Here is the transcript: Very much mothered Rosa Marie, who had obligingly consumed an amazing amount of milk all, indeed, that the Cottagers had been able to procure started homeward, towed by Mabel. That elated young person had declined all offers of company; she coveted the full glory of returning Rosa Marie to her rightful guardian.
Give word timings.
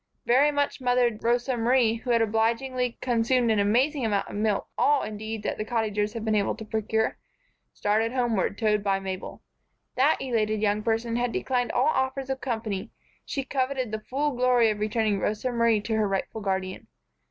Very 0.25 0.49
much 0.51 0.81
mothered 0.81 1.23
Rosa 1.23 1.55
Marie, 1.55 1.93
who 1.97 2.09
had 2.09 2.23
obligingly 2.23 2.97
consumed 3.01 3.51
an 3.51 3.59
amazing 3.59 4.03
amount 4.03 4.29
of 4.29 4.35
milk 4.35 4.67
all, 4.75 5.03
indeed, 5.03 5.43
that 5.43 5.59
the 5.59 5.63
Cottagers 5.63 6.13
had 6.13 6.25
been 6.25 6.33
able 6.33 6.55
to 6.55 6.65
procure 6.65 7.19
started 7.71 8.11
homeward, 8.11 8.57
towed 8.57 8.83
by 8.83 8.99
Mabel. 8.99 9.43
That 9.93 10.17
elated 10.19 10.59
young 10.59 10.81
person 10.81 11.17
had 11.17 11.31
declined 11.31 11.71
all 11.71 11.85
offers 11.85 12.31
of 12.31 12.41
company; 12.41 12.89
she 13.27 13.43
coveted 13.45 13.91
the 13.91 13.99
full 13.99 14.31
glory 14.31 14.71
of 14.71 14.79
returning 14.79 15.19
Rosa 15.19 15.51
Marie 15.51 15.81
to 15.81 15.93
her 15.93 16.07
rightful 16.07 16.41
guardian. 16.41 16.87